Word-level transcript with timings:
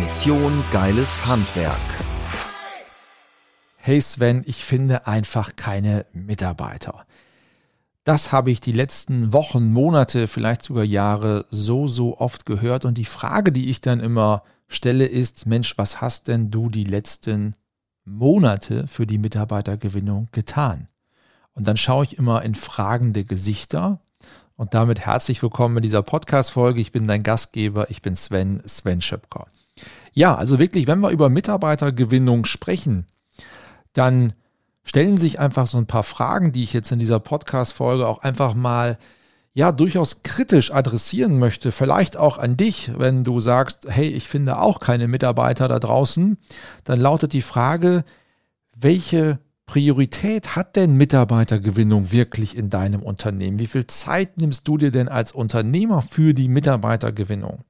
Mission 0.00 0.64
Geiles 0.72 1.26
Handwerk. 1.26 1.76
Hey 3.76 4.00
Sven, 4.00 4.42
ich 4.46 4.64
finde 4.64 5.06
einfach 5.06 5.54
keine 5.56 6.06
Mitarbeiter. 6.12 7.04
Das 8.04 8.32
habe 8.32 8.50
ich 8.50 8.60
die 8.60 8.72
letzten 8.72 9.32
Wochen, 9.32 9.72
Monate, 9.72 10.28
vielleicht 10.28 10.62
sogar 10.62 10.84
Jahre 10.84 11.46
so, 11.50 11.86
so 11.86 12.18
oft 12.18 12.46
gehört. 12.46 12.84
Und 12.84 12.98
die 12.98 13.04
Frage, 13.04 13.52
die 13.52 13.70
ich 13.70 13.80
dann 13.80 14.00
immer 14.00 14.42
stelle, 14.66 15.06
ist, 15.06 15.46
Mensch, 15.46 15.76
was 15.76 16.00
hast 16.00 16.28
denn 16.28 16.50
du 16.50 16.68
die 16.68 16.84
letzten 16.84 17.54
Monate 18.04 18.88
für 18.88 19.06
die 19.06 19.18
Mitarbeitergewinnung 19.18 20.28
getan? 20.32 20.88
Und 21.54 21.68
dann 21.68 21.76
schaue 21.76 22.04
ich 22.04 22.18
immer 22.18 22.42
in 22.42 22.54
fragende 22.54 23.24
Gesichter. 23.24 24.00
Und 24.56 24.74
damit 24.74 25.00
herzlich 25.00 25.42
willkommen 25.42 25.76
in 25.76 25.82
dieser 25.82 26.02
Podcast-Folge. 26.02 26.80
Ich 26.80 26.92
bin 26.92 27.06
dein 27.06 27.22
Gastgeber. 27.22 27.90
Ich 27.90 28.00
bin 28.00 28.16
Sven, 28.16 28.62
Sven 28.66 29.00
Schöpker. 29.00 29.46
Ja, 30.12 30.34
also 30.34 30.58
wirklich, 30.58 30.86
wenn 30.86 31.00
wir 31.00 31.10
über 31.10 31.30
Mitarbeitergewinnung 31.30 32.44
sprechen, 32.44 33.06
dann 33.92 34.34
stellen 34.84 35.16
sich 35.16 35.38
einfach 35.38 35.66
so 35.66 35.78
ein 35.78 35.86
paar 35.86 36.02
Fragen, 36.02 36.52
die 36.52 36.62
ich 36.62 36.72
jetzt 36.72 36.92
in 36.92 36.98
dieser 36.98 37.20
Podcast-Folge 37.20 38.06
auch 38.06 38.22
einfach 38.22 38.54
mal 38.54 38.98
ja 39.54 39.70
durchaus 39.70 40.22
kritisch 40.22 40.72
adressieren 40.72 41.38
möchte. 41.38 41.72
Vielleicht 41.72 42.16
auch 42.16 42.38
an 42.38 42.56
dich, 42.56 42.92
wenn 42.96 43.24
du 43.24 43.40
sagst, 43.40 43.86
hey, 43.88 44.08
ich 44.08 44.28
finde 44.28 44.58
auch 44.58 44.80
keine 44.80 45.08
Mitarbeiter 45.08 45.68
da 45.68 45.78
draußen. 45.78 46.38
Dann 46.84 47.00
lautet 47.00 47.32
die 47.32 47.42
Frage, 47.42 48.04
welche 48.74 49.38
Priorität 49.66 50.56
hat 50.56 50.76
denn 50.76 50.96
Mitarbeitergewinnung 50.96 52.12
wirklich 52.12 52.56
in 52.56 52.68
deinem 52.70 53.02
Unternehmen? 53.02 53.58
Wie 53.58 53.66
viel 53.66 53.86
Zeit 53.86 54.38
nimmst 54.38 54.66
du 54.68 54.76
dir 54.76 54.90
denn 54.90 55.08
als 55.08 55.32
Unternehmer 55.32 56.02
für 56.02 56.34
die 56.34 56.48
Mitarbeitergewinnung? 56.48 57.64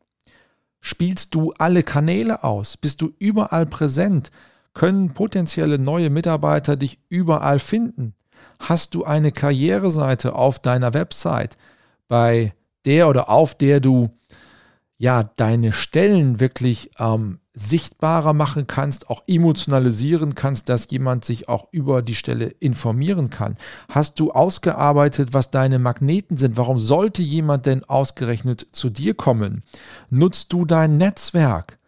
Spielst 0.82 1.34
du 1.34 1.54
alle 1.56 1.82
Kanäle 1.82 2.44
aus? 2.44 2.76
Bist 2.76 3.00
du 3.00 3.12
überall 3.18 3.64
präsent? 3.64 4.30
können 4.74 5.12
potenzielle 5.14 5.78
neue 5.78 6.10
Mitarbeiter 6.10 6.76
dich 6.76 6.98
überall 7.08 7.58
finden? 7.58 8.14
Hast 8.58 8.94
du 8.94 9.04
eine 9.04 9.32
Karriereseite 9.32 10.34
auf 10.34 10.58
deiner 10.58 10.94
Website, 10.94 11.56
bei 12.08 12.54
der 12.84 13.08
oder 13.08 13.28
auf 13.28 13.54
der 13.54 13.80
du 13.80 14.10
ja 14.98 15.24
deine 15.36 15.72
Stellen 15.72 16.38
wirklich 16.40 16.90
ähm, 16.98 17.40
sichtbarer 17.54 18.32
machen 18.32 18.66
kannst, 18.66 19.10
auch 19.10 19.24
emotionalisieren 19.26 20.34
kannst, 20.34 20.68
dass 20.68 20.90
jemand 20.90 21.24
sich 21.24 21.48
auch 21.48 21.68
über 21.70 22.02
die 22.02 22.14
Stelle 22.14 22.46
informieren 22.46 23.28
kann? 23.28 23.54
Hast 23.88 24.20
du 24.20 24.32
ausgearbeitet, 24.32 25.30
was 25.32 25.50
deine 25.50 25.78
Magneten 25.78 26.36
sind? 26.36 26.56
Warum 26.56 26.78
sollte 26.78 27.22
jemand 27.22 27.66
denn 27.66 27.84
ausgerechnet 27.84 28.66
zu 28.72 28.90
dir 28.90 29.14
kommen? 29.14 29.62
Nutzt 30.08 30.52
du 30.52 30.64
dein 30.64 30.96
Netzwerk? 30.96 31.78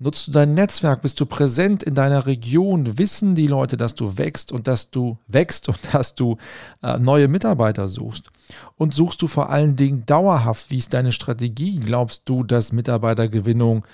Nutzt 0.00 0.28
du 0.28 0.32
dein 0.32 0.54
Netzwerk? 0.54 1.02
Bist 1.02 1.18
du 1.20 1.26
präsent 1.26 1.82
in 1.82 1.94
deiner 1.94 2.26
Region? 2.26 2.98
Wissen 2.98 3.34
die 3.34 3.48
Leute, 3.48 3.76
dass 3.76 3.96
du 3.96 4.16
wächst 4.16 4.52
und 4.52 4.68
dass 4.68 4.90
du 4.90 5.18
wächst 5.26 5.68
und 5.68 5.78
dass 5.92 6.14
du 6.14 6.38
äh, 6.82 6.98
neue 6.98 7.28
Mitarbeiter 7.28 7.88
suchst? 7.88 8.30
Und 8.76 8.94
suchst 8.94 9.22
du 9.22 9.26
vor 9.26 9.50
allen 9.50 9.76
Dingen 9.76 10.04
dauerhaft? 10.06 10.70
Wie 10.70 10.78
ist 10.78 10.94
deine 10.94 11.12
Strategie? 11.12 11.80
Glaubst 11.80 12.28
du, 12.28 12.42
dass 12.42 12.72
Mitarbeitergewinnung 12.72 13.86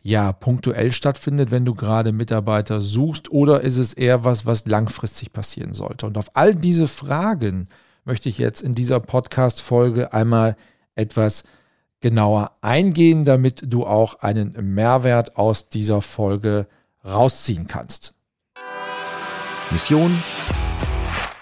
ja 0.00 0.32
punktuell 0.32 0.92
stattfindet, 0.92 1.50
wenn 1.50 1.64
du 1.64 1.74
gerade 1.74 2.12
Mitarbeiter 2.12 2.80
suchst? 2.80 3.30
Oder 3.30 3.62
ist 3.62 3.78
es 3.78 3.92
eher 3.92 4.24
was, 4.24 4.46
was 4.46 4.66
langfristig 4.66 5.32
passieren 5.32 5.72
sollte? 5.72 6.06
Und 6.06 6.18
auf 6.18 6.30
all 6.34 6.54
diese 6.54 6.88
Fragen 6.88 7.68
möchte 8.04 8.28
ich 8.28 8.38
jetzt 8.38 8.62
in 8.62 8.72
dieser 8.72 9.00
Podcast-Folge 9.00 10.12
einmal 10.12 10.56
etwas 10.94 11.44
genauer 12.00 12.52
eingehen, 12.60 13.24
damit 13.24 13.62
du 13.64 13.84
auch 13.84 14.20
einen 14.20 14.74
Mehrwert 14.74 15.36
aus 15.36 15.68
dieser 15.68 16.02
Folge 16.02 16.68
rausziehen 17.04 17.66
kannst. 17.66 18.14
Mission 19.70 20.22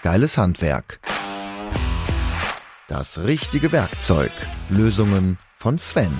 Geiles 0.05 0.37
Handwerk. 0.37 0.99
Das 2.87 3.25
richtige 3.25 3.71
Werkzeug. 3.71 4.31
Lösungen 4.69 5.39
von 5.57 5.79
Sven. 5.79 6.13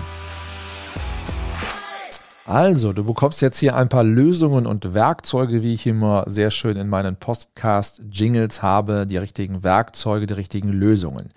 Also, 2.43 2.91
du 2.91 3.03
bekommst 3.03 3.43
jetzt 3.43 3.59
hier 3.59 3.75
ein 3.75 3.87
paar 3.87 4.03
Lösungen 4.03 4.65
und 4.65 4.95
Werkzeuge, 4.95 5.61
wie 5.61 5.75
ich 5.75 5.85
immer 5.85 6.23
sehr 6.25 6.49
schön 6.49 6.75
in 6.75 6.89
meinen 6.89 7.17
Podcast-Jingles 7.17 8.63
habe, 8.63 9.05
die 9.05 9.17
richtigen 9.17 9.63
Werkzeuge, 9.63 10.25
die 10.25 10.33
richtigen 10.33 10.69
Lösungen. 10.69 11.29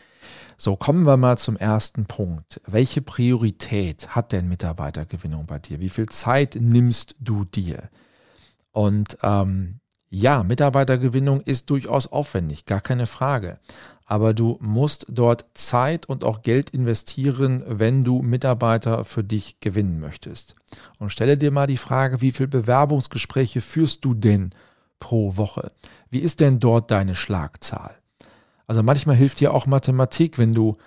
So, 0.56 0.76
kommen 0.76 1.04
wir 1.04 1.18
mal 1.18 1.36
zum 1.36 1.58
ersten 1.58 2.06
Punkt. 2.06 2.62
Welche 2.66 3.02
Priorität 3.02 4.08
hat 4.16 4.32
denn 4.32 4.48
Mitarbeitergewinnung 4.48 5.44
bei 5.44 5.58
dir? 5.58 5.78
Wie 5.78 5.90
viel 5.90 6.08
Zeit 6.08 6.56
nimmst 6.58 7.16
du 7.20 7.44
dir? 7.44 7.90
Und 8.72 9.18
ähm, 9.22 9.80
ja, 10.10 10.42
Mitarbeitergewinnung 10.42 11.42
ist 11.42 11.70
durchaus 11.70 12.06
aufwendig, 12.06 12.64
gar 12.64 12.80
keine 12.80 13.06
Frage. 13.06 13.58
Aber 14.06 14.32
du 14.32 14.56
musst 14.60 15.06
dort 15.10 15.44
Zeit 15.52 16.06
und 16.06 16.24
auch 16.24 16.40
Geld 16.40 16.70
investieren, 16.70 17.62
wenn 17.66 18.04
du 18.04 18.22
Mitarbeiter 18.22 19.04
für 19.04 19.22
dich 19.22 19.60
gewinnen 19.60 20.00
möchtest. 20.00 20.54
Und 20.98 21.10
stelle 21.10 21.36
dir 21.36 21.50
mal 21.50 21.66
die 21.66 21.76
Frage, 21.76 22.22
wie 22.22 22.32
viele 22.32 22.48
Bewerbungsgespräche 22.48 23.60
führst 23.60 24.04
du 24.04 24.14
denn 24.14 24.50
pro 24.98 25.36
Woche? 25.36 25.72
Wie 26.08 26.20
ist 26.20 26.40
denn 26.40 26.58
dort 26.58 26.90
deine 26.90 27.14
Schlagzahl? 27.14 27.94
Also 28.66 28.82
manchmal 28.82 29.16
hilft 29.16 29.40
dir 29.40 29.52
auch 29.52 29.66
Mathematik, 29.66 30.38
wenn 30.38 30.52
du 30.54 30.78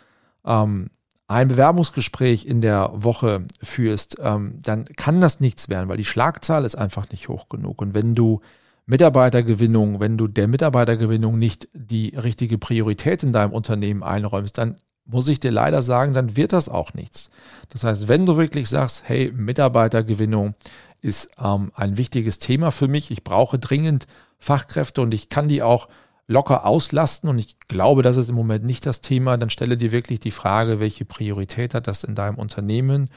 ähm, 0.44 0.90
ein 1.28 1.48
Bewerbungsgespräch 1.48 2.46
in 2.46 2.60
der 2.60 2.92
Woche 2.94 3.46
führst, 3.62 4.18
ähm, 4.20 4.60
dann 4.62 4.86
kann 4.86 5.22
das 5.22 5.40
nichts 5.40 5.70
werden, 5.70 5.90
weil 5.90 5.98
die 5.98 6.06
Schlagzahl 6.06 6.66
ist 6.66 6.76
einfach 6.76 7.10
nicht 7.12 7.30
hoch 7.30 7.50
genug. 7.50 7.82
Und 7.82 7.94
wenn 7.94 8.16
du 8.16 8.42
Mitarbeitergewinnung, 8.86 10.00
wenn 10.00 10.18
du 10.18 10.28
der 10.28 10.48
Mitarbeitergewinnung 10.48 11.38
nicht 11.38 11.70
die 11.74 12.10
richtige 12.10 12.58
Priorität 12.58 13.24
in 13.24 13.32
deinem 13.32 13.54
Unternehmen 13.54 14.04
einräumst, 14.04 14.58
dann 14.58 14.78
muss 15.06 15.28
ich 15.28 15.40
dir 15.40 15.52
leider 15.52 15.82
sagen, 15.82 16.14
dann 16.14 16.36
wird 16.36 16.54
das 16.54 16.70
auch 16.70 16.94
nichts. 16.94 17.32
Das 17.70 17.84
heißt, 17.84 18.08
wenn 18.08 18.26
du 18.26 18.38
wirklich 18.38 18.70
sagst, 18.70 19.04
hey, 19.08 19.32
Mitarbeitergewinnung 19.32 20.56
ist 21.02 21.32
ähm, 21.40 21.72
ein 21.76 21.98
wichtiges 21.98 22.40
Thema 22.40 22.72
für 22.72 22.88
mich, 22.88 23.12
ich 23.12 23.24
brauche 23.24 23.60
dringend 23.60 24.08
Fachkräfte 24.38 25.02
und 25.02 25.14
ich 25.14 25.30
kann 25.30 25.48
die 25.48 25.64
auch 25.64 25.88
locker 26.28 26.66
auslasten 26.66 27.30
und 27.30 27.40
ich 27.40 27.60
glaube, 27.68 28.04
das 28.04 28.18
ist 28.18 28.30
im 28.30 28.36
Moment 28.36 28.64
nicht 28.64 28.86
das 28.86 29.02
Thema, 29.02 29.38
dann 29.38 29.50
stelle 29.50 29.78
dir 29.78 29.92
wirklich 29.92 30.20
die 30.20 30.32
Frage, 30.32 30.80
welche 30.80 31.04
Priorität 31.04 31.74
hat 31.74 31.88
das 31.88 32.04
in 32.04 32.16
deinem 32.16 32.38
Unternehmen 32.38 33.10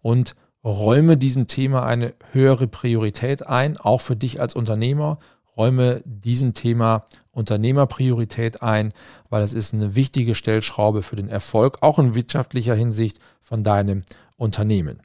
und 0.00 0.34
räume 0.64 1.16
diesem 1.16 1.46
Thema 1.46 1.84
eine 1.84 2.14
höhere 2.32 2.68
Priorität 2.68 3.46
ein, 3.46 3.76
auch 3.76 4.00
für 4.00 4.16
dich 4.16 4.40
als 4.40 4.54
Unternehmer. 4.54 5.18
Räume 5.56 6.02
diesem 6.04 6.54
Thema 6.54 7.04
Unternehmerpriorität 7.32 8.62
ein, 8.62 8.92
weil 9.28 9.42
es 9.42 9.52
ist 9.52 9.74
eine 9.74 9.94
wichtige 9.94 10.34
Stellschraube 10.34 11.02
für 11.02 11.16
den 11.16 11.28
Erfolg, 11.28 11.78
auch 11.82 11.98
in 11.98 12.14
wirtschaftlicher 12.14 12.74
Hinsicht 12.74 13.18
von 13.40 13.62
deinem 13.62 14.04
Unternehmen. 14.36 15.02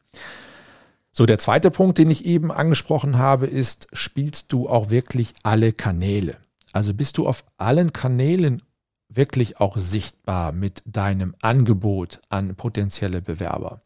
So, 1.11 1.25
der 1.25 1.39
zweite 1.39 1.71
Punkt, 1.71 1.97
den 1.97 2.11
ich 2.11 2.25
eben 2.25 2.51
angesprochen 2.51 3.17
habe, 3.17 3.47
ist, 3.47 3.87
spielst 3.91 4.53
du 4.53 4.69
auch 4.69 4.89
wirklich 4.89 5.33
alle 5.43 5.73
Kanäle? 5.73 6.37
Also 6.73 6.93
bist 6.93 7.17
du 7.17 7.27
auf 7.27 7.43
allen 7.57 7.91
Kanälen 7.91 8.61
wirklich 9.09 9.59
auch 9.59 9.77
sichtbar 9.77 10.51
mit 10.51 10.83
deinem 10.85 11.33
Angebot 11.41 12.19
an 12.29 12.55
potenzielle 12.55 13.21
Bewerber? 13.21 13.81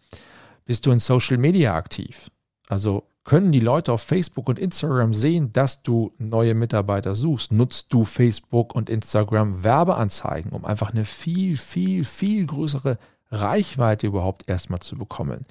Bist 0.66 0.86
du 0.86 0.92
in 0.92 1.00
Social 1.00 1.38
Media 1.38 1.76
aktiv? 1.76 2.30
Also 2.68 3.04
können 3.24 3.52
die 3.52 3.60
Leute 3.60 3.94
auf 3.94 4.02
Facebook 4.02 4.50
und 4.50 4.58
Instagram 4.58 5.14
sehen, 5.14 5.54
dass 5.54 5.84
du 5.84 6.12
neue 6.18 6.56
Mitarbeiter 6.56 7.16
suchst? 7.16 7.52
Nutzt 7.52 7.94
du 7.94 8.04
Facebook 8.04 8.74
und 8.74 8.90
Instagram 8.90 9.64
Werbeanzeigen, 9.64 10.52
um 10.52 10.66
einfach 10.66 10.92
eine 10.92 11.06
viel, 11.06 11.56
viel, 11.58 12.04
viel 12.04 12.46
größere 12.48 12.98
Reichweite 13.30 14.08
überhaupt 14.08 14.50
erstmal 14.50 14.80
zu 14.80 14.98
bekommen? 14.98 15.46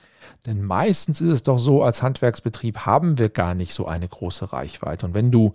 Denn 0.47 0.63
meistens 0.63 1.21
ist 1.21 1.29
es 1.29 1.43
doch 1.45 1.59
so, 1.59 1.83
als 1.83 2.03
Handwerksbetrieb 2.03 2.87
haben 2.87 3.19
wir 3.19 3.29
gar 3.29 3.55
nicht 3.55 3.73
so 3.73 3.87
eine 3.87 4.09
große 4.09 4.53
Reichweite. 4.53 5.07
Und 5.07 5.15
wenn 5.15 5.31
du 5.31 5.55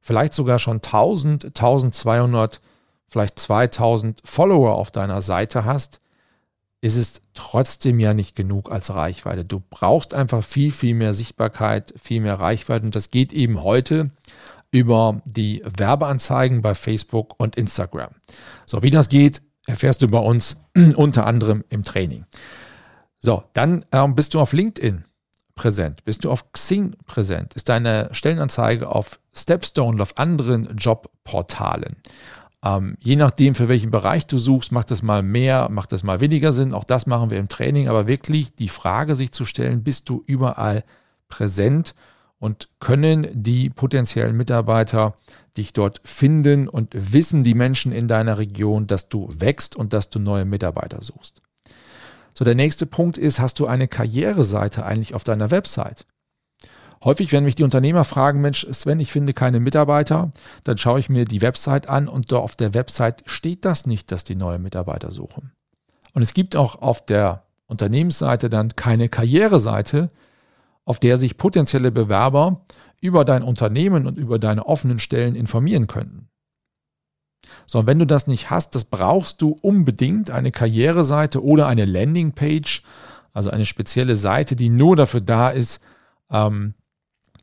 vielleicht 0.00 0.34
sogar 0.34 0.58
schon 0.58 0.76
1000, 0.76 1.46
1200, 1.46 2.60
vielleicht 3.08 3.38
2000 3.38 4.20
Follower 4.24 4.74
auf 4.74 4.90
deiner 4.90 5.22
Seite 5.22 5.64
hast, 5.64 6.00
ist 6.80 6.96
es 6.96 7.20
trotzdem 7.34 7.98
ja 7.98 8.14
nicht 8.14 8.36
genug 8.36 8.70
als 8.70 8.94
Reichweite. 8.94 9.44
Du 9.44 9.62
brauchst 9.70 10.14
einfach 10.14 10.44
viel, 10.44 10.70
viel 10.70 10.94
mehr 10.94 11.14
Sichtbarkeit, 11.14 11.94
viel 12.00 12.20
mehr 12.20 12.34
Reichweite 12.34 12.84
und 12.84 12.94
das 12.94 13.10
geht 13.10 13.32
eben 13.32 13.62
heute 13.62 14.10
über 14.70 15.22
die 15.24 15.62
Werbeanzeigen 15.64 16.60
bei 16.62 16.74
Facebook 16.74 17.34
und 17.38 17.56
Instagram. 17.56 18.10
So, 18.66 18.82
wie 18.82 18.90
das 18.90 19.08
geht, 19.08 19.42
erfährst 19.66 20.02
du 20.02 20.08
bei 20.08 20.18
uns 20.18 20.58
unter 20.96 21.26
anderem 21.26 21.64
im 21.68 21.82
Training. 21.82 22.26
So, 23.18 23.44
dann 23.54 23.84
ähm, 23.92 24.14
bist 24.14 24.34
du 24.34 24.40
auf 24.40 24.52
LinkedIn 24.52 25.04
präsent, 25.54 26.04
bist 26.04 26.24
du 26.24 26.30
auf 26.30 26.52
Xing 26.52 26.94
präsent, 27.06 27.54
ist 27.54 27.68
deine 27.68 28.10
Stellenanzeige 28.12 28.88
auf 28.88 29.18
Stepstone 29.34 29.92
und 29.92 30.00
auf 30.00 30.18
anderen 30.18 30.76
Jobportalen. 30.76 31.96
Ähm, 32.64 32.96
je 33.00 33.16
nachdem, 33.16 33.54
für 33.54 33.68
welchen 33.68 33.90
Bereich 33.90 34.26
du 34.26 34.38
suchst, 34.38 34.72
macht 34.72 34.90
das 34.90 35.02
mal 35.02 35.22
mehr, 35.22 35.68
macht 35.70 35.92
das 35.92 36.02
mal 36.02 36.20
weniger 36.20 36.52
Sinn. 36.52 36.74
Auch 36.74 36.84
das 36.84 37.06
machen 37.06 37.30
wir 37.30 37.38
im 37.38 37.48
Training. 37.48 37.88
Aber 37.88 38.06
wirklich 38.06 38.54
die 38.54 38.68
Frage 38.68 39.14
sich 39.14 39.32
zu 39.32 39.44
stellen, 39.44 39.82
bist 39.82 40.08
du 40.08 40.22
überall 40.26 40.84
präsent 41.28 41.94
und 42.38 42.68
können 42.80 43.26
die 43.32 43.70
potenziellen 43.70 44.36
Mitarbeiter 44.36 45.14
dich 45.56 45.72
dort 45.72 46.00
finden 46.04 46.68
und 46.68 46.90
wissen 46.92 47.44
die 47.44 47.54
Menschen 47.54 47.92
in 47.92 48.08
deiner 48.08 48.38
Region, 48.38 48.86
dass 48.86 49.08
du 49.08 49.28
wächst 49.32 49.76
und 49.76 49.92
dass 49.92 50.10
du 50.10 50.18
neue 50.18 50.44
Mitarbeiter 50.44 51.02
suchst. 51.02 51.40
So, 52.34 52.44
der 52.44 52.54
nächste 52.54 52.84
Punkt 52.84 53.16
ist, 53.16 53.40
hast 53.40 53.58
du 53.58 53.66
eine 53.66 53.88
Karriereseite 53.88 54.84
eigentlich 54.84 55.14
auf 55.14 55.24
deiner 55.24 55.50
Website? 55.50 56.04
Häufig 57.06 57.30
werden 57.30 57.44
mich 57.44 57.54
die 57.54 57.62
Unternehmer 57.62 58.02
fragen, 58.02 58.40
Mensch, 58.40 58.66
Sven, 58.72 58.98
ich 58.98 59.12
finde 59.12 59.32
keine 59.32 59.60
Mitarbeiter. 59.60 60.32
Dann 60.64 60.76
schaue 60.76 60.98
ich 60.98 61.08
mir 61.08 61.24
die 61.24 61.40
Website 61.40 61.88
an 61.88 62.08
und 62.08 62.32
auf 62.32 62.56
der 62.56 62.74
Website 62.74 63.22
steht 63.26 63.64
das 63.64 63.86
nicht, 63.86 64.10
dass 64.10 64.24
die 64.24 64.34
neue 64.34 64.58
Mitarbeiter 64.58 65.12
suchen. 65.12 65.52
Und 66.14 66.22
es 66.22 66.34
gibt 66.34 66.56
auch 66.56 66.82
auf 66.82 67.06
der 67.06 67.44
Unternehmensseite 67.68 68.50
dann 68.50 68.74
keine 68.74 69.08
Karriereseite, 69.08 70.10
auf 70.84 70.98
der 70.98 71.16
sich 71.16 71.38
potenzielle 71.38 71.92
Bewerber 71.92 72.64
über 73.00 73.24
dein 73.24 73.44
Unternehmen 73.44 74.08
und 74.08 74.18
über 74.18 74.40
deine 74.40 74.66
offenen 74.66 74.98
Stellen 74.98 75.36
informieren 75.36 75.86
könnten. 75.86 76.28
So, 77.66 77.78
und 77.78 77.86
wenn 77.86 78.00
du 78.00 78.06
das 78.06 78.26
nicht 78.26 78.50
hast, 78.50 78.74
das 78.74 78.82
brauchst 78.82 79.42
du 79.42 79.56
unbedingt 79.62 80.32
eine 80.32 80.50
Karriereseite 80.50 81.44
oder 81.44 81.68
eine 81.68 81.84
Landingpage, 81.84 82.82
also 83.32 83.50
eine 83.50 83.64
spezielle 83.64 84.16
Seite, 84.16 84.56
die 84.56 84.70
nur 84.70 84.96
dafür 84.96 85.20
da 85.20 85.50
ist, 85.50 85.84
ähm, 86.32 86.74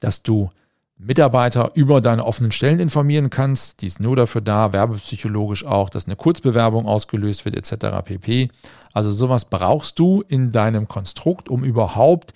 dass 0.03 0.23
du 0.23 0.49
Mitarbeiter 0.97 1.71
über 1.75 2.01
deine 2.01 2.23
offenen 2.23 2.51
Stellen 2.51 2.79
informieren 2.79 3.29
kannst. 3.29 3.81
Die 3.81 3.87
ist 3.87 3.99
nur 3.99 4.15
dafür 4.15 4.41
da, 4.41 4.73
werbepsychologisch 4.73 5.65
auch, 5.65 5.89
dass 5.89 6.05
eine 6.05 6.15
Kurzbewerbung 6.15 6.85
ausgelöst 6.85 7.45
wird, 7.45 7.55
etc. 7.55 8.03
pp. 8.03 8.49
Also 8.93 9.11
sowas 9.11 9.45
brauchst 9.45 9.99
du 9.99 10.21
in 10.27 10.51
deinem 10.51 10.87
Konstrukt, 10.87 11.49
um 11.49 11.63
überhaupt 11.63 12.33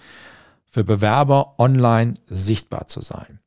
für 0.66 0.84
Bewerber 0.84 1.56
online 1.60 2.16
sichtbar 2.28 2.88
zu 2.88 3.02
sein. 3.02 3.40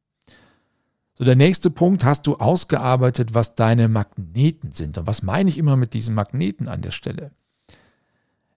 So, 1.14 1.24
der 1.24 1.36
nächste 1.36 1.70
Punkt, 1.70 2.04
hast 2.04 2.26
du 2.26 2.36
ausgearbeitet, 2.36 3.34
was 3.34 3.54
deine 3.54 3.88
Magneten 3.88 4.72
sind. 4.72 4.96
Und 4.96 5.06
was 5.06 5.22
meine 5.22 5.50
ich 5.50 5.58
immer 5.58 5.76
mit 5.76 5.92
diesen 5.92 6.14
Magneten 6.14 6.66
an 6.66 6.80
der 6.80 6.92
Stelle? 6.92 7.30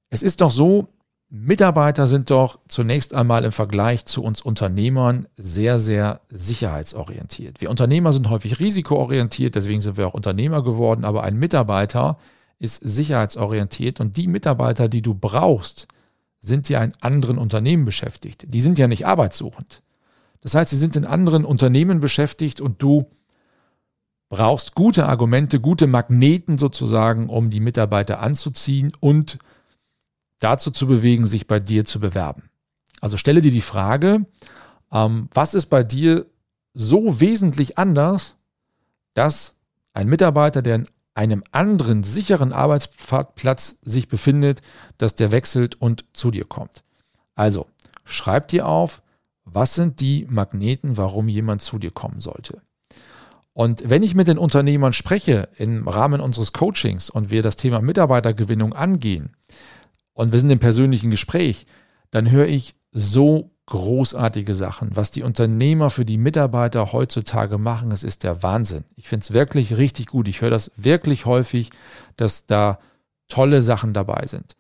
Es 0.10 0.24
ist 0.24 0.40
doch 0.40 0.52
so, 0.52 0.88
Mitarbeiter 1.36 2.06
sind 2.06 2.30
doch 2.30 2.60
zunächst 2.68 3.16
einmal 3.16 3.44
im 3.44 3.52
Vergleich 3.52 4.06
zu 4.06 4.24
uns 4.24 4.40
Unternehmern 4.40 5.26
sehr, 5.36 5.80
sehr 5.80 6.22
sicherheitsorientiert. 6.30 7.60
Wir 7.60 7.72
Unternehmer 7.72 8.14
sind 8.14 8.30
häufig 8.30 8.60
risikoorientiert, 8.60 9.56
deswegen 9.56 9.82
sind 9.82 9.98
wir 9.98 10.06
auch 10.06 10.14
Unternehmer 10.14 10.64
geworden, 10.64 11.04
aber 11.04 11.24
ein 11.24 11.40
Mitarbeiter 11.40 12.20
ist 12.60 12.76
sicherheitsorientiert 12.76 14.00
und 14.00 14.16
die 14.16 14.28
Mitarbeiter, 14.28 14.88
die 14.88 15.02
du 15.02 15.16
brauchst, 15.16 15.88
sind 16.40 16.70
ja 16.70 16.84
in 16.84 16.94
anderen 17.02 17.40
Unternehmen 17.40 17.86
beschäftigt. 17.86 18.46
Die 18.54 18.62
sind 18.62 18.78
ja 18.78 18.88
nicht 18.88 19.08
arbeitssuchend. 19.08 19.82
Das 20.42 20.54
heißt, 20.54 20.70
sie 20.70 20.78
sind 20.78 20.96
in 20.96 21.06
anderen 21.06 21.46
Unternehmen 21.46 22.00
beschäftigt 22.00 22.62
und 22.62 22.80
du 22.80 23.10
brauchst 24.30 24.76
gute 24.76 25.08
Argumente, 25.08 25.60
gute 25.60 25.88
Magneten 25.88 26.60
sozusagen, 26.60 27.28
um 27.28 27.50
die 27.50 27.60
Mitarbeiter 27.60 28.22
anzuziehen 28.22 28.94
und 29.00 29.40
dazu 30.44 30.72
zu 30.72 30.88
bewegen, 30.88 31.26
sich 31.26 31.48
bei 31.48 31.60
dir 31.60 31.86
zu 31.86 32.00
bewerben. 32.00 32.50
Also 33.02 33.18
stelle 33.18 33.42
dir 33.42 33.52
die 33.52 33.62
Frage, 33.62 34.26
ähm, 34.92 35.30
was 35.34 35.54
ist 35.54 35.68
bei 35.68 35.84
dir 35.84 36.26
so 36.74 37.20
wesentlich 37.20 37.78
anders, 37.78 38.36
dass 39.14 39.56
ein 39.94 40.08
Mitarbeiter, 40.08 40.62
der 40.62 40.76
in 40.76 40.88
einem 41.16 41.44
anderen 41.52 42.04
sicheren 42.04 42.52
Arbeitsplatz 42.52 43.78
sich 43.84 44.08
befindet, 44.08 44.62
dass 44.98 45.16
der 45.16 45.32
wechselt 45.32 45.80
und 45.80 46.06
zu 46.14 46.32
dir 46.32 46.46
kommt. 46.46 46.84
Also 47.36 47.68
schreib 48.06 48.48
dir 48.48 48.68
auf, 48.68 49.02
was 49.46 49.76
sind 49.76 50.00
die 50.00 50.26
Magneten, 50.30 50.98
warum 50.98 51.28
jemand 51.28 51.62
zu 51.62 51.78
dir 51.78 51.92
kommen 51.92 52.20
sollte. 52.20 52.62
Und 53.54 53.88
wenn 53.88 54.02
ich 54.02 54.16
mit 54.16 54.28
den 54.28 54.40
Unternehmern 54.40 54.94
spreche 54.94 55.50
im 55.58 55.88
Rahmen 55.88 56.22
unseres 56.22 56.54
Coachings 56.54 57.12
und 57.12 57.30
wir 57.30 57.44
das 57.44 57.56
Thema 57.56 57.82
Mitarbeitergewinnung 57.82 58.74
angehen, 58.74 59.36
und 60.14 60.32
wir 60.32 60.40
sind 60.40 60.50
im 60.50 60.60
persönlichen 60.60 61.10
Gespräch, 61.10 61.66
dann 62.12 62.30
höre 62.30 62.48
ich 62.48 62.76
so 62.92 63.52
großartige 63.66 64.54
Sachen. 64.54 64.96
Was 64.96 65.12
die 65.12 65.24
Unternehmer 65.24 65.90
für 65.90 66.06
die 66.06 66.18
Mitarbeiter 66.18 66.92
heutzutage 66.92 67.58
machen, 67.58 67.92
es 67.92 68.04
ist 68.04 68.24
der 68.24 68.44
Wahnsinn. 68.44 68.84
Ich 68.96 69.08
finde 69.08 69.24
es 69.24 69.34
wirklich 69.34 69.78
richtig 69.78 70.08
gut. 70.08 70.28
Ich 70.28 70.42
höre 70.42 70.50
das 70.50 70.72
wirklich 70.76 71.26
häufig, 71.26 71.72
dass 72.18 72.46
da 72.46 72.80
tolle 73.28 73.62
Sachen 73.62 73.94
dabei 73.94 74.28
sind. 74.28 74.56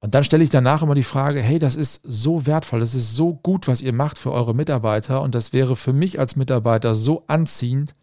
Und 0.00 0.14
dann 0.14 0.24
stelle 0.24 0.42
ich 0.42 0.50
danach 0.50 0.82
immer 0.82 0.94
die 0.94 1.02
Frage, 1.02 1.42
hey, 1.42 1.58
das 1.58 1.76
ist 1.76 2.00
so 2.04 2.46
wertvoll, 2.46 2.80
das 2.80 2.94
ist 2.94 3.14
so 3.14 3.34
gut, 3.34 3.68
was 3.68 3.82
ihr 3.82 3.92
macht 3.92 4.16
für 4.16 4.32
eure 4.32 4.54
Mitarbeiter 4.54 5.20
und 5.20 5.34
das 5.34 5.52
wäre 5.52 5.76
für 5.76 5.92
mich 5.92 6.18
als 6.18 6.36
Mitarbeiter 6.36 6.94
so 6.94 7.24
anziehend, 7.26 7.94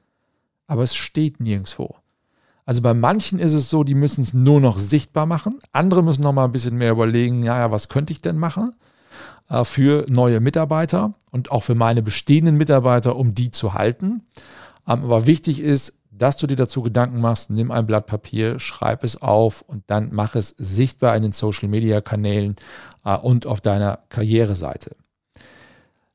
aber 0.68 0.84
es 0.84 0.94
steht 0.96 1.40
nirgendwo. 1.40 1.96
Also 2.68 2.81
bei 2.81 2.94
manchen 2.94 3.40
ist 3.40 3.54
es 3.54 3.69
so, 3.69 3.86
die 3.86 3.96
müssen 3.96 4.22
es 4.22 4.34
nur 4.34 4.60
noch 4.60 4.78
sichtbar 4.78 5.25
machen. 5.25 5.58
Andere 5.72 6.04
müssen 6.04 6.22
noch 6.22 6.34
mal 6.34 6.44
ein 6.44 6.52
bisschen 6.52 6.75
mehr 6.75 6.92
überlegen, 6.92 7.42
ja, 7.42 7.72
was 7.72 7.88
könnte 7.88 8.12
ich 8.12 8.22
denn 8.22 8.38
machen 8.38 8.75
äh, 9.50 9.64
für 9.64 10.06
neue 10.10 10.42
Mitarbeiter 10.42 11.14
und 11.31 11.50
auch 11.50 11.64
für 11.64 11.75
meine 11.75 12.04
bestehenden 12.04 12.58
Mitarbeiter, 12.58 13.16
um 13.16 13.34
die 13.34 13.52
zu 13.52 13.74
halten. 13.74 14.22
Ähm, 14.86 15.06
aber 15.06 15.25
wichtig 15.25 15.62
ist, 15.62 15.98
dass 16.12 16.36
du 16.36 16.46
dir 16.46 16.58
dazu 16.58 16.81
Gedanken 16.81 17.22
machst, 17.22 17.52
nimm 17.52 17.72
ein 17.72 17.88
Blatt 17.88 18.06
Papier, 18.06 18.60
schreib 18.60 19.06
es 19.06 19.22
auf 19.22 19.62
und 19.62 19.84
dann 19.88 20.10
mach 20.12 20.36
es 20.36 20.50
sichtbar 20.58 21.16
in 21.16 21.24
den 21.24 21.31
Social 21.31 21.69
Media 21.69 22.02
Kanälen 22.02 22.58
äh, 23.06 23.16
und 23.16 23.46
auf 23.46 23.62
deiner 23.62 24.00
Karriereseite. 24.10 24.98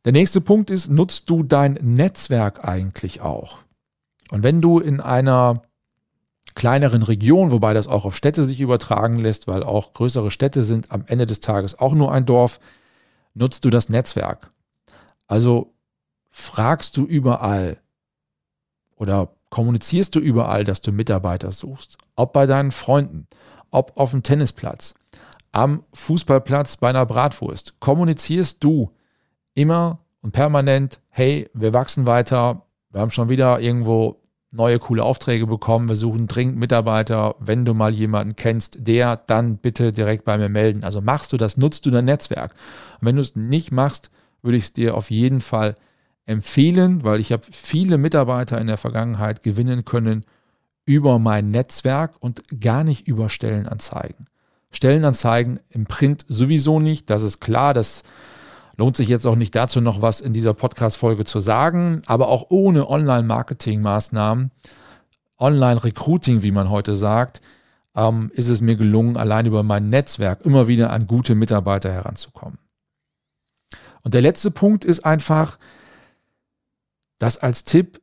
Der 0.04 0.12
nächste 0.12 0.42
Punkt 0.42 0.68
ist, 0.68 0.90
nutzt 0.90 1.30
du 1.30 1.44
dein 1.44 1.78
Netzwerk 1.80 2.68
eigentlich 2.68 3.22
auch? 3.22 3.60
Und 4.30 4.42
wenn 4.42 4.60
du 4.60 4.80
in 4.80 5.00
einer 5.00 5.62
kleineren 6.54 7.02
Regionen, 7.02 7.52
wobei 7.52 7.74
das 7.74 7.88
auch 7.88 8.04
auf 8.04 8.16
Städte 8.16 8.44
sich 8.44 8.60
übertragen 8.60 9.18
lässt, 9.18 9.46
weil 9.46 9.62
auch 9.62 9.92
größere 9.92 10.30
Städte 10.30 10.62
sind 10.62 10.90
am 10.90 11.04
Ende 11.06 11.26
des 11.26 11.40
Tages 11.40 11.78
auch 11.78 11.94
nur 11.94 12.12
ein 12.12 12.26
Dorf, 12.26 12.60
nutzt 13.34 13.64
du 13.64 13.70
das 13.70 13.88
Netzwerk. 13.88 14.50
Also 15.26 15.74
fragst 16.30 16.96
du 16.96 17.04
überall 17.04 17.78
oder 18.96 19.34
kommunizierst 19.50 20.14
du 20.14 20.20
überall, 20.20 20.64
dass 20.64 20.80
du 20.80 20.92
Mitarbeiter 20.92 21.52
suchst. 21.52 21.98
Ob 22.16 22.32
bei 22.32 22.46
deinen 22.46 22.72
Freunden, 22.72 23.26
ob 23.70 23.92
auf 23.96 24.12
dem 24.12 24.22
Tennisplatz, 24.22 24.94
am 25.52 25.84
Fußballplatz 25.92 26.78
bei 26.78 26.88
einer 26.88 27.04
Bratwurst. 27.04 27.78
Kommunizierst 27.78 28.64
du 28.64 28.90
immer 29.54 29.98
und 30.22 30.32
permanent, 30.32 31.00
hey, 31.10 31.50
wir 31.52 31.72
wachsen 31.74 32.06
weiter, 32.06 32.66
wir 32.90 33.00
haben 33.00 33.10
schon 33.10 33.28
wieder 33.28 33.60
irgendwo 33.60 34.21
neue 34.52 34.78
coole 34.78 35.02
Aufträge 35.02 35.46
bekommen. 35.46 35.88
Wir 35.88 35.96
suchen 35.96 36.26
dringend 36.28 36.58
Mitarbeiter. 36.58 37.34
Wenn 37.40 37.64
du 37.64 37.74
mal 37.74 37.92
jemanden 37.92 38.36
kennst, 38.36 38.86
der, 38.86 39.16
dann 39.16 39.56
bitte 39.56 39.92
direkt 39.92 40.24
bei 40.24 40.38
mir 40.38 40.50
melden. 40.50 40.84
Also 40.84 41.00
machst 41.00 41.32
du 41.32 41.38
das, 41.38 41.56
nutzt 41.56 41.86
du 41.86 41.90
dein 41.90 42.04
Netzwerk. 42.04 42.54
Und 43.00 43.08
wenn 43.08 43.16
du 43.16 43.22
es 43.22 43.34
nicht 43.34 43.72
machst, 43.72 44.10
würde 44.42 44.58
ich 44.58 44.64
es 44.64 44.72
dir 44.72 44.94
auf 44.96 45.10
jeden 45.10 45.40
Fall 45.40 45.74
empfehlen, 46.26 47.02
weil 47.02 47.20
ich 47.20 47.32
habe 47.32 47.42
viele 47.50 47.98
Mitarbeiter 47.98 48.60
in 48.60 48.66
der 48.66 48.76
Vergangenheit 48.76 49.42
gewinnen 49.42 49.84
können 49.84 50.24
über 50.84 51.18
mein 51.18 51.48
Netzwerk 51.48 52.14
und 52.20 52.42
gar 52.60 52.84
nicht 52.84 53.08
über 53.08 53.28
Stellenanzeigen. 53.28 54.26
Stellenanzeigen 54.70 55.60
im 55.70 55.86
Print 55.86 56.24
sowieso 56.28 56.80
nicht, 56.80 57.10
das 57.10 57.22
ist 57.22 57.40
klar, 57.40 57.74
das 57.74 58.02
Lohnt 58.76 58.96
sich 58.96 59.08
jetzt 59.08 59.26
auch 59.26 59.36
nicht 59.36 59.54
dazu 59.54 59.80
noch 59.80 60.00
was 60.02 60.20
in 60.20 60.32
dieser 60.32 60.54
Podcast-Folge 60.54 61.24
zu 61.24 61.40
sagen, 61.40 62.02
aber 62.06 62.28
auch 62.28 62.46
ohne 62.48 62.88
Online-Marketing-Maßnahmen, 62.88 64.50
Online-Recruiting, 65.38 66.42
wie 66.42 66.52
man 66.52 66.70
heute 66.70 66.94
sagt, 66.94 67.42
ähm, 67.94 68.30
ist 68.34 68.48
es 68.48 68.60
mir 68.60 68.76
gelungen, 68.76 69.16
allein 69.16 69.46
über 69.46 69.62
mein 69.62 69.90
Netzwerk 69.90 70.44
immer 70.46 70.68
wieder 70.68 70.90
an 70.90 71.06
gute 71.06 71.34
Mitarbeiter 71.34 71.92
heranzukommen. 71.92 72.58
Und 74.02 74.14
der 74.14 74.22
letzte 74.22 74.50
Punkt 74.50 74.84
ist 74.84 75.04
einfach, 75.04 75.58
das 77.18 77.38
als 77.38 77.64
Tipp, 77.64 78.00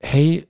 hey, 0.00 0.46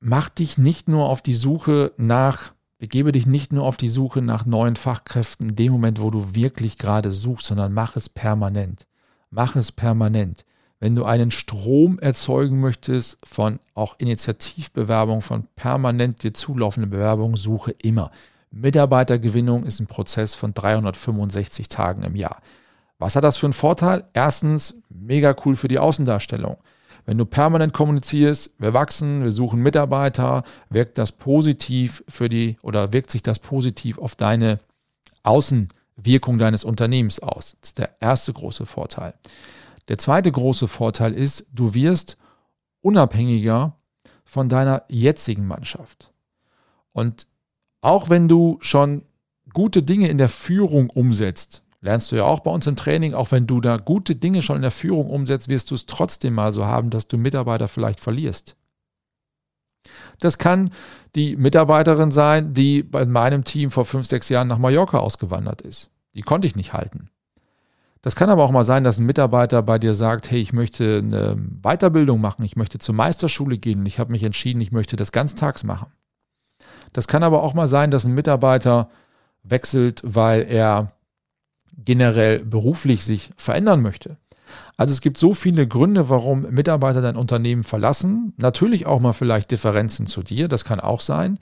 mach 0.00 0.28
dich 0.28 0.58
nicht 0.58 0.88
nur 0.88 1.08
auf 1.08 1.22
die 1.22 1.34
Suche 1.34 1.92
nach 1.96 2.52
Begebe 2.78 3.10
dich 3.10 3.26
nicht 3.26 3.52
nur 3.52 3.64
auf 3.64 3.76
die 3.76 3.88
Suche 3.88 4.22
nach 4.22 4.46
neuen 4.46 4.76
Fachkräften 4.76 5.50
in 5.50 5.56
dem 5.56 5.72
Moment, 5.72 6.00
wo 6.00 6.10
du 6.10 6.36
wirklich 6.36 6.78
gerade 6.78 7.10
suchst, 7.10 7.46
sondern 7.46 7.72
mach 7.72 7.96
es 7.96 8.08
permanent. 8.08 8.86
Mach 9.30 9.56
es 9.56 9.72
permanent. 9.72 10.44
Wenn 10.78 10.94
du 10.94 11.04
einen 11.04 11.32
Strom 11.32 11.98
erzeugen 11.98 12.60
möchtest 12.60 13.18
von 13.24 13.58
auch 13.74 13.98
Initiativbewerbung, 13.98 15.22
von 15.22 15.48
permanent 15.56 16.22
dir 16.22 16.32
zulaufenden 16.32 16.90
Bewerbungen, 16.90 17.36
suche 17.36 17.72
immer. 17.82 18.12
Mitarbeitergewinnung 18.52 19.64
ist 19.64 19.80
ein 19.80 19.88
Prozess 19.88 20.36
von 20.36 20.54
365 20.54 21.68
Tagen 21.68 22.04
im 22.04 22.14
Jahr. 22.14 22.40
Was 23.00 23.16
hat 23.16 23.24
das 23.24 23.38
für 23.38 23.46
einen 23.46 23.54
Vorteil? 23.54 24.04
Erstens, 24.12 24.80
mega 24.88 25.34
cool 25.44 25.56
für 25.56 25.68
die 25.68 25.80
Außendarstellung. 25.80 26.56
Wenn 27.08 27.16
du 27.16 27.24
permanent 27.24 27.72
kommunizierst, 27.72 28.56
wir 28.58 28.74
wachsen, 28.74 29.24
wir 29.24 29.32
suchen 29.32 29.62
Mitarbeiter, 29.62 30.44
wirkt 30.68 30.98
das 30.98 31.10
positiv 31.10 32.04
für 32.06 32.28
die 32.28 32.58
oder 32.60 32.92
wirkt 32.92 33.10
sich 33.10 33.22
das 33.22 33.38
positiv 33.38 33.96
auf 33.96 34.14
deine 34.14 34.58
Außenwirkung 35.22 36.36
deines 36.36 36.64
Unternehmens 36.64 37.18
aus. 37.20 37.56
Das 37.62 37.70
ist 37.70 37.78
der 37.78 37.96
erste 38.00 38.34
große 38.34 38.66
Vorteil. 38.66 39.14
Der 39.88 39.96
zweite 39.96 40.30
große 40.30 40.68
Vorteil 40.68 41.14
ist, 41.14 41.46
du 41.50 41.72
wirst 41.72 42.18
unabhängiger 42.82 43.74
von 44.26 44.50
deiner 44.50 44.82
jetzigen 44.88 45.46
Mannschaft. 45.46 46.12
Und 46.92 47.26
auch 47.80 48.10
wenn 48.10 48.28
du 48.28 48.58
schon 48.60 49.00
gute 49.54 49.82
Dinge 49.82 50.08
in 50.08 50.18
der 50.18 50.28
Führung 50.28 50.90
umsetzt, 50.90 51.62
lernst 51.80 52.10
du 52.10 52.16
ja 52.16 52.24
auch 52.24 52.40
bei 52.40 52.50
uns 52.50 52.66
im 52.66 52.76
Training, 52.76 53.14
auch 53.14 53.30
wenn 53.30 53.46
du 53.46 53.60
da 53.60 53.76
gute 53.76 54.16
Dinge 54.16 54.42
schon 54.42 54.56
in 54.56 54.62
der 54.62 54.70
Führung 54.70 55.10
umsetzt, 55.10 55.48
wirst 55.48 55.70
du 55.70 55.74
es 55.74 55.86
trotzdem 55.86 56.34
mal 56.34 56.52
so 56.52 56.66
haben, 56.66 56.90
dass 56.90 57.08
du 57.08 57.16
Mitarbeiter 57.16 57.68
vielleicht 57.68 58.00
verlierst. 58.00 58.56
Das 60.18 60.38
kann 60.38 60.70
die 61.14 61.36
Mitarbeiterin 61.36 62.10
sein, 62.10 62.52
die 62.52 62.82
bei 62.82 63.06
meinem 63.06 63.44
Team 63.44 63.70
vor 63.70 63.84
fünf, 63.84 64.06
sechs 64.06 64.28
Jahren 64.28 64.48
nach 64.48 64.58
Mallorca 64.58 64.98
ausgewandert 64.98 65.62
ist. 65.62 65.90
Die 66.14 66.22
konnte 66.22 66.46
ich 66.46 66.56
nicht 66.56 66.72
halten. 66.72 67.10
Das 68.02 68.16
kann 68.16 68.30
aber 68.30 68.44
auch 68.44 68.50
mal 68.50 68.64
sein, 68.64 68.84
dass 68.84 68.98
ein 68.98 69.06
Mitarbeiter 69.06 69.62
bei 69.62 69.78
dir 69.78 69.94
sagt, 69.94 70.30
hey, 70.30 70.40
ich 70.40 70.52
möchte 70.52 70.98
eine 70.98 71.36
Weiterbildung 71.62 72.20
machen, 72.20 72.44
ich 72.44 72.56
möchte 72.56 72.78
zur 72.78 72.94
Meisterschule 72.94 73.58
gehen 73.58 73.80
und 73.80 73.86
ich 73.86 73.98
habe 73.98 74.12
mich 74.12 74.22
entschieden, 74.22 74.60
ich 74.60 74.72
möchte 74.72 74.96
das 74.96 75.12
ganztags 75.12 75.64
machen. 75.64 75.92
Das 76.92 77.08
kann 77.08 77.22
aber 77.22 77.42
auch 77.42 77.54
mal 77.54 77.68
sein, 77.68 77.90
dass 77.90 78.04
ein 78.04 78.14
Mitarbeiter 78.14 78.88
wechselt, 79.42 80.00
weil 80.04 80.42
er 80.42 80.92
generell 81.84 82.44
beruflich 82.44 83.04
sich 83.04 83.30
verändern 83.36 83.82
möchte. 83.82 84.16
Also 84.76 84.92
es 84.92 85.00
gibt 85.00 85.18
so 85.18 85.34
viele 85.34 85.66
Gründe, 85.66 86.08
warum 86.08 86.42
Mitarbeiter 86.50 87.02
dein 87.02 87.16
Unternehmen 87.16 87.64
verlassen. 87.64 88.32
Natürlich 88.36 88.86
auch 88.86 89.00
mal 89.00 89.12
vielleicht 89.12 89.50
Differenzen 89.50 90.06
zu 90.06 90.22
dir, 90.22 90.48
das 90.48 90.64
kann 90.64 90.80
auch 90.80 91.00
sein. 91.00 91.38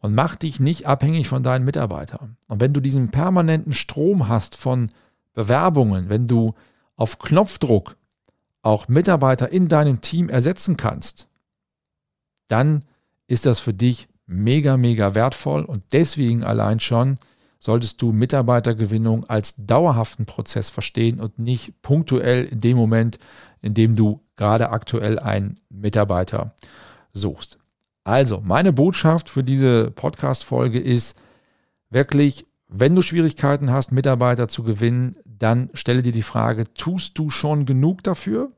Und 0.00 0.14
mach 0.14 0.36
dich 0.36 0.60
nicht 0.60 0.86
abhängig 0.86 1.26
von 1.26 1.42
deinen 1.42 1.64
Mitarbeitern. 1.64 2.36
Und 2.46 2.60
wenn 2.60 2.72
du 2.72 2.80
diesen 2.80 3.10
permanenten 3.10 3.72
Strom 3.72 4.28
hast 4.28 4.56
von 4.56 4.90
Bewerbungen, 5.34 6.08
wenn 6.08 6.28
du 6.28 6.54
auf 6.96 7.18
Knopfdruck 7.18 7.96
auch 8.62 8.88
Mitarbeiter 8.88 9.50
in 9.50 9.68
deinem 9.68 10.00
Team 10.00 10.28
ersetzen 10.28 10.76
kannst, 10.76 11.26
dann 12.48 12.84
ist 13.26 13.46
das 13.46 13.60
für 13.60 13.74
dich 13.74 14.08
mega, 14.26 14.76
mega 14.76 15.14
wertvoll 15.14 15.64
und 15.64 15.82
deswegen 15.92 16.44
allein 16.44 16.80
schon 16.80 17.18
solltest 17.58 18.00
du 18.02 18.12
Mitarbeitergewinnung 18.12 19.24
als 19.24 19.54
dauerhaften 19.56 20.26
Prozess 20.26 20.70
verstehen 20.70 21.20
und 21.20 21.38
nicht 21.38 21.82
punktuell 21.82 22.44
in 22.44 22.60
dem 22.60 22.76
Moment, 22.76 23.18
in 23.60 23.74
dem 23.74 23.96
du 23.96 24.20
gerade 24.36 24.70
aktuell 24.70 25.18
einen 25.18 25.58
Mitarbeiter 25.68 26.54
suchst. 27.12 27.58
Also, 28.04 28.40
meine 28.40 28.72
Botschaft 28.72 29.28
für 29.28 29.44
diese 29.44 29.90
Podcast-Folge 29.90 30.78
ist 30.78 31.20
wirklich, 31.90 32.46
wenn 32.68 32.94
du 32.94 33.02
Schwierigkeiten 33.02 33.72
hast, 33.72 33.92
Mitarbeiter 33.92 34.48
zu 34.48 34.62
gewinnen, 34.62 35.16
dann 35.24 35.70
stelle 35.74 36.02
dir 36.02 36.12
die 36.12 36.22
Frage, 36.22 36.72
tust 36.74 37.18
du 37.18 37.30
schon 37.30 37.66
genug 37.66 38.02
dafür? 38.02 38.52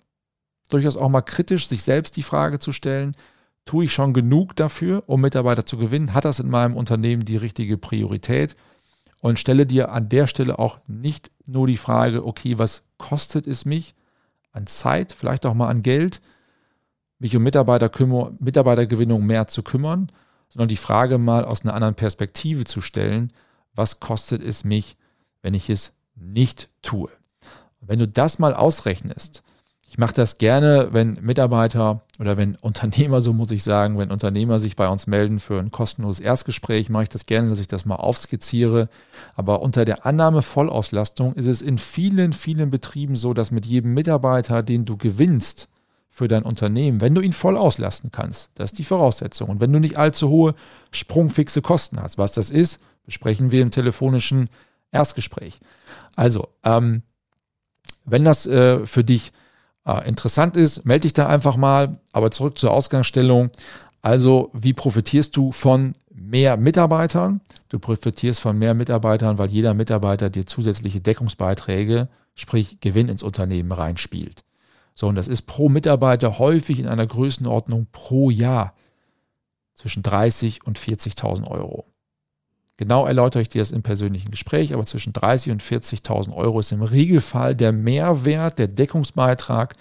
Durchaus 0.69 0.97
auch 0.97 1.09
mal 1.09 1.23
kritisch 1.23 1.69
sich 1.69 1.83
selbst 1.83 2.17
die 2.17 2.23
Frage 2.23 2.59
zu 2.59 2.73
stellen, 2.73 3.17
tue 3.65 3.85
ich 3.85 3.93
schon 3.93 4.13
genug 4.13 4.57
dafür, 4.57 5.05
um 5.07 5.21
Mitarbeiter 5.21 5.67
zu 5.67 5.77
gewinnen? 5.79 6.15
Hat 6.15 6.25
das 6.25 6.41
in 6.41 6.51
meinem 6.51 6.77
Unternehmen 6.77 7.25
die 7.25 7.37
richtige 7.37 7.77
Priorität? 7.77 8.57
Und 9.21 9.39
stelle 9.39 9.67
dir 9.67 9.93
an 9.93 10.09
der 10.09 10.27
Stelle 10.27 10.59
auch 10.59 10.79
nicht 10.87 11.31
nur 11.47 11.67
die 11.67 11.77
Frage, 11.77 12.25
okay, 12.25 12.59
was 12.59 12.85
kostet 12.97 13.47
es 13.47 13.65
mich 13.65 13.95
an 14.53 14.67
Zeit, 14.67 15.13
vielleicht 15.13 15.47
auch 15.47 15.55
mal 15.55 15.69
an 15.69 15.83
Geld, 15.83 16.21
mich 17.19 17.37
um 17.37 17.43
Mitarbeiter 17.43 17.91
Mitarbeitergewinnung 18.39 19.25
mehr 19.25 19.47
zu 19.47 19.63
kümmern, 19.63 20.11
sondern 20.49 20.69
die 20.69 20.77
Frage 20.77 21.19
mal 21.19 21.45
aus 21.45 21.63
einer 21.63 21.75
anderen 21.75 21.95
Perspektive 21.95 22.65
zu 22.65 22.81
stellen, 22.81 23.33
was 23.75 24.01
kostet 24.01 24.43
es 24.43 24.65
mich, 24.65 24.97
wenn 25.43 25.55
ich 25.55 25.71
es 25.71 25.95
nicht 26.15 26.71
tue. 26.83 27.11
Und 27.81 27.89
wenn 27.89 27.99
du 27.99 28.09
das 28.09 28.39
mal 28.39 28.55
ausrechnest, 28.55 29.43
ich 29.91 29.99
mache 29.99 30.15
das 30.15 30.39
gerne, 30.39 30.91
wenn 30.93 31.19
Mitarbeiter 31.21 32.03
oder 32.21 32.37
wenn 32.37 32.55
Unternehmer, 32.61 33.21
so 33.21 33.33
muss 33.33 33.51
ich 33.51 33.65
sagen, 33.65 33.99
wenn 33.99 34.13
Unternehmer 34.13 34.61
sich 34.61 34.77
bei 34.77 34.89
uns 34.89 35.09
melden 35.09 35.41
für 35.41 35.59
ein 35.59 35.73
kostenloses 35.73 36.21
Erstgespräch, 36.21 36.91
mache 36.91 37.03
ich 37.03 37.09
das 37.09 37.27
gerne, 37.27 37.49
dass 37.49 37.59
ich 37.59 37.67
das 37.67 37.87
mal 37.87 37.97
aufskizziere. 37.97 38.89
Aber 39.35 39.63
unter 39.63 39.85
der 39.85 40.07
Annahme 40.07 40.43
Vollauslastung 40.43 41.33
ist 41.35 41.49
es 41.49 41.61
in 41.61 41.79
vielen, 41.79 42.33
vielen 42.33 42.71
Betrieben 42.71 43.17
so, 43.17 43.35
dass 43.35 43.51
mit 43.51 43.67
jedem 43.67 43.93
Mitarbeiter, 43.93 44.63
den 44.63 44.85
du 44.85 44.97
gewinnst 44.97 45.69
für 46.09 46.29
dein 46.29 46.45
Unternehmen, 46.45 47.01
wenn 47.01 47.17
du 47.17 47.21
ihn 47.21 47.33
voll 47.33 47.57
auslasten 47.57 48.13
kannst, 48.13 48.53
das 48.55 48.71
ist 48.71 48.79
die 48.79 48.85
Voraussetzung. 48.85 49.49
Und 49.49 49.61
wenn 49.61 49.73
du 49.73 49.81
nicht 49.81 49.99
allzu 49.99 50.29
hohe 50.29 50.55
sprungfixe 50.93 51.63
Kosten 51.63 52.01
hast, 52.01 52.17
was 52.17 52.31
das 52.31 52.51
ist, 52.51 52.81
besprechen 53.07 53.51
wir 53.51 53.61
im 53.61 53.73
telefonischen 53.73 54.51
Erstgespräch. 54.93 55.59
Also, 56.15 56.47
ähm, 56.63 57.03
wenn 58.05 58.23
das 58.23 58.47
äh, 58.47 58.87
für 58.87 59.03
dich 59.03 59.33
interessant 60.05 60.57
ist, 60.57 60.85
melde 60.85 61.03
dich 61.03 61.13
da 61.13 61.27
einfach 61.27 61.57
mal. 61.57 61.99
Aber 62.13 62.31
zurück 62.31 62.59
zur 62.59 62.73
Ausgangsstellung. 62.73 63.51
Also, 64.03 64.51
wie 64.53 64.73
profitierst 64.73 65.37
du 65.37 65.53
von 65.53 65.95
mehr 66.11 66.57
Mitarbeitern? 66.57 67.41
Du 67.69 67.79
profitierst 67.79 68.41
von 68.41 68.59
mehr 68.59 68.75
Mitarbeitern, 68.75 69.39
weil 69.39 69.51
jeder 69.51 69.75
Mitarbeiter 69.75 70.31
dir 70.31 70.47
zusätzliche 70.47 71.01
Deckungsbeiträge, 71.01 72.09
sprich 72.35 72.81
Gewinn 72.81 73.09
ins 73.09 73.23
Unternehmen 73.23 73.73
reinspielt. 73.73 74.45
So, 74.95 75.09
und 75.09 75.15
das 75.15 75.29
ist 75.29 75.43
pro 75.43 75.69
Mitarbeiter 75.69 76.39
häufig 76.39 76.79
in 76.79 76.89
einer 76.89 77.07
Größenordnung 77.07 77.87
pro 77.93 78.31
Jahr 78.31 78.75
zwischen 79.75 80.03
30 80.03 80.67
und 80.67 80.79
40.000 80.79 81.51
Euro. 81.51 81.90
Genau 82.81 83.05
erläutere 83.05 83.43
ich 83.43 83.51
dir 83.51 83.61
das 83.61 83.73
im 83.73 83.83
persönlichen 83.83 84.31
Gespräch, 84.31 84.73
aber 84.73 84.87
zwischen 84.87 85.13
30 85.13 85.53
und 85.53 85.63
40.000 85.63 86.33
Euro 86.33 86.61
ist 86.61 86.73
im 86.73 86.81
Regelfall 86.81 87.55
der 87.55 87.73
Mehrwert, 87.73 88.59
der 88.59 88.69
Deckungsbeitrag, 88.69 89.75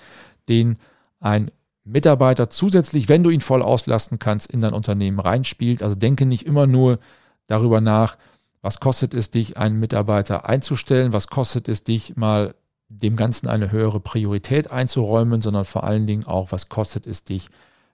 den 0.50 0.76
ein 1.22 1.50
Mitarbeiter 1.86 2.50
zusätzlich, 2.50 3.08
wenn 3.08 3.24
du 3.24 3.30
ihn 3.30 3.40
voll 3.40 3.62
auslasten 3.62 4.20
kannst, 4.20 4.52
in 4.52 4.60
dein 4.60 4.74
Unternehmen 4.74 5.22
reinspielt. 5.22 5.82
Also 5.82 5.96
denke 5.96 6.26
nicht 6.26 6.46
immer 6.46 6.68
nur 6.68 7.00
darüber 7.48 7.80
nach, 7.80 8.18
was 8.62 8.82
kostet 8.82 9.14
es 9.14 9.32
dich, 9.32 9.56
einen 9.56 9.80
Mitarbeiter 9.80 10.50
einzustellen, 10.50 11.14
was 11.14 11.30
kostet 11.30 11.70
es 11.70 11.86
dich, 11.86 12.18
mal 12.18 12.54
dem 12.90 13.16
Ganzen 13.16 13.48
eine 13.48 13.72
höhere 13.72 14.02
Priorität 14.02 14.72
einzuräumen, 14.72 15.42
sondern 15.42 15.64
vor 15.64 15.86
allen 15.86 16.06
Dingen 16.06 16.28
auch, 16.28 16.52
was 16.52 16.68
kostet 16.68 17.08
es 17.08 17.24
dich, 17.24 17.48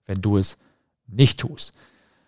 wenn 0.08 0.24
du 0.24 0.38
es 0.38 0.58
nicht 1.06 1.42
tust. 1.42 1.74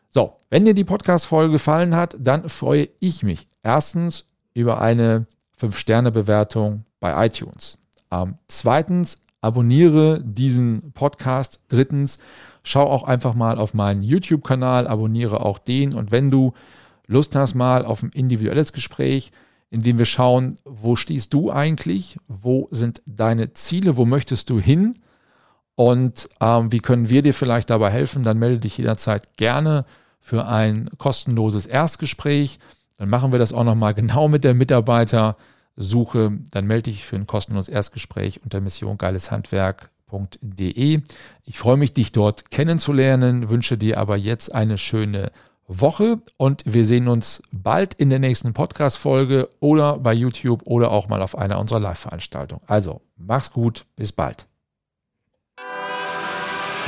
So, 0.10 0.38
wenn 0.50 0.66
dir 0.66 0.74
die 0.74 0.84
Podcast-Folge 0.84 1.52
gefallen 1.52 1.96
hat, 1.96 2.16
dann 2.20 2.50
freue 2.50 2.90
ich 3.00 3.24
mich 3.24 3.48
erstens 3.62 4.26
über 4.54 4.82
eine 4.82 5.28
5-Sterne-Bewertung 5.60 6.86
bei 7.00 7.26
iTunes. 7.26 7.78
Ähm, 8.12 8.36
zweitens, 8.48 9.22
abonniere 9.42 10.24
diesen 10.24 10.92
Podcast. 10.94 11.62
Drittens, 11.68 12.20
schau 12.64 12.84
auch 12.84 13.04
einfach 13.04 13.34
mal 13.34 13.58
auf 13.58 13.74
meinen 13.74 14.02
YouTube-Kanal, 14.02 14.88
abonniere 14.88 15.42
auch 15.42 15.60
den. 15.60 15.94
Und 15.94 16.12
wenn 16.12 16.32
du 16.32 16.54
Lust 17.08 17.36
hast 17.36 17.56
mal 17.56 17.86
auf 17.86 18.04
ein 18.04 18.10
individuelles 18.10 18.74
Gespräch, 18.74 19.32
in 19.70 19.82
dem 19.82 19.98
wir 19.98 20.06
schauen, 20.06 20.56
wo 20.64 20.96
stehst 20.96 21.34
du 21.34 21.52
eigentlich, 21.52 22.18
wo 22.28 22.70
sind 22.72 23.02
deine 23.06 23.52
Ziele, 23.54 23.98
wo 23.98 24.06
möchtest 24.06 24.50
du 24.50 24.60
hin 24.60 24.96
und 25.78 26.28
ähm, 26.42 26.72
wie 26.72 26.80
können 26.80 27.08
wir 27.08 27.22
dir 27.22 27.36
vielleicht 27.36 27.70
dabei 27.70 27.92
helfen? 27.92 28.24
Dann 28.24 28.40
melde 28.40 28.62
dich 28.62 28.80
jederzeit 28.80 29.38
gerne 29.38 29.86
für 30.20 30.48
ein 30.48 30.90
kostenloses 30.98 31.68
Erstgespräch. 31.68 32.58
Dann 32.98 33.10
machen 33.10 33.32
wir 33.32 33.38
das 33.38 33.54
auch 33.54 33.64
nochmal 33.64 33.94
genau 33.94 34.28
mit 34.28 34.44
der 34.44 34.56
Mitarbeitersuche. 34.56 36.40
Dann 36.50 36.66
melde 36.66 36.90
dich 36.90 37.06
für 37.06 37.16
ein 37.16 37.28
kostenloses 37.28 37.72
Erstgespräch 37.72 38.42
unter 38.44 38.60
missiongeileshandwerk.de. 38.60 41.02
Ich 41.44 41.60
freue 41.60 41.78
mich, 41.78 41.94
dich 41.94 42.12
dort 42.12 42.50
kennenzulernen, 42.50 43.52
wünsche 43.52 43.78
dir 43.78 44.00
aber 44.00 44.18
jetzt 44.18 44.56
eine 44.56 44.80
schöne 44.80 45.32
Woche 45.68 46.18
und 46.38 46.64
wir 46.66 46.86
sehen 46.86 47.08
uns 47.08 47.44
bald 47.52 47.94
in 47.94 48.10
der 48.10 48.18
nächsten 48.18 48.54
Podcast-Folge 48.54 49.48
oder 49.60 50.00
bei 50.00 50.14
YouTube 50.14 50.64
oder 50.66 50.90
auch 50.90 51.08
mal 51.08 51.22
auf 51.22 51.38
einer 51.38 51.60
unserer 51.60 51.82
Live-Veranstaltungen. 51.82 52.64
Also, 52.66 53.02
mach's 53.16 53.52
gut, 53.52 53.86
bis 53.96 54.12
bald. 54.12 54.48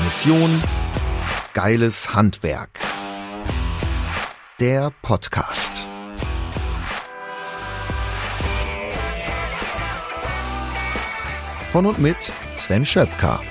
Mission 0.04 0.64
Geiles 1.54 2.14
Handwerk. 2.14 2.80
der 4.60 4.92
Podcast. 5.02 5.88
Von 11.72 11.86
und 11.86 12.00
mit 12.00 12.32
Sven 12.56 12.86
Schöpker. 12.86 13.42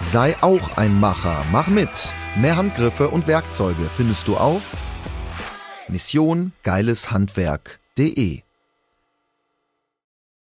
Sei 0.00 0.36
auch 0.40 0.76
ein 0.76 0.98
Macher, 0.98 1.44
mach 1.52 1.66
mit. 1.68 1.90
Mehr 2.36 2.56
Handgriffe 2.56 3.08
und 3.08 3.26
Werkzeuge 3.26 3.90
findest 3.96 4.28
du 4.28 4.36
auf 4.36 4.62
Mission 5.88 6.52
Geileshandwerk.de 6.62 8.42